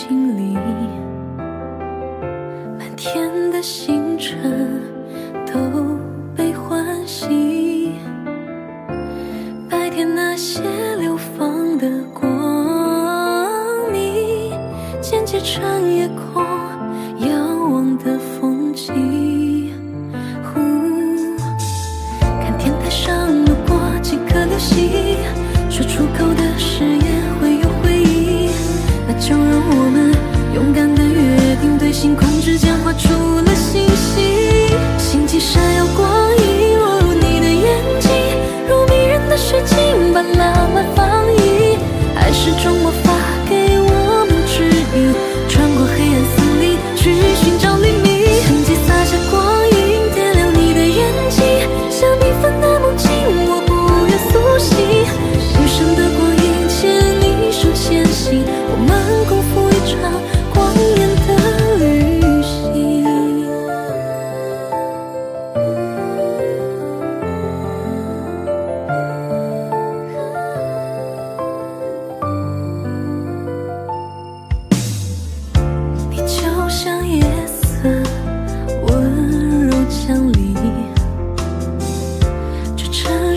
[0.00, 0.54] 心里
[2.78, 3.99] 满天的星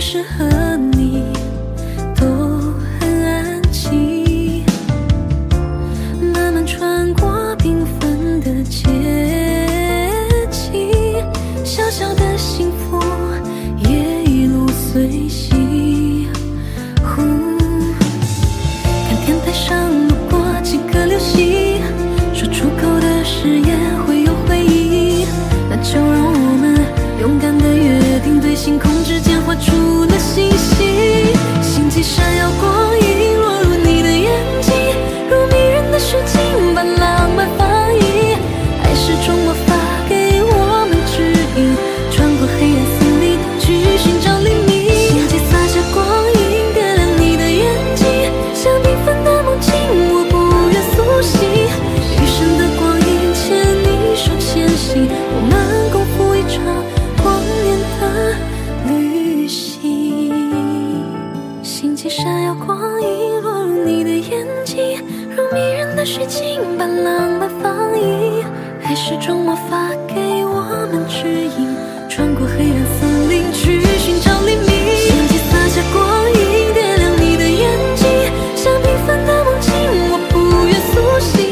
[0.03, 0.72] 适合。
[62.65, 64.97] 光影落入你的眼睛
[65.35, 68.43] 如迷人的水晶把浪漫放映
[68.83, 70.15] 爱是种魔法给
[70.45, 71.67] 我们指引
[72.09, 78.07] 穿过黑暗森林去寻找黎明星际洒下光影点亮你的眼睛
[78.55, 79.73] 像缤纷的梦境
[80.11, 81.43] 我不愿苏醒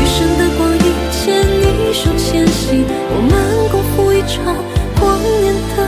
[0.00, 4.56] 余生的光阴牵你手前行我们共赴一场
[4.98, 5.78] 光年的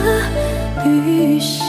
[0.85, 1.64] 旅行